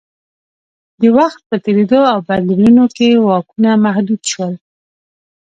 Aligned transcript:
د 1.01 1.03
وخت 1.17 1.39
په 1.49 1.55
تېرېدو 1.65 1.99
او 2.13 2.17
بدلونونو 2.27 2.83
کې 2.95 3.07
واکونه 3.27 3.69
محدود 3.85 4.21
شول 4.31 4.53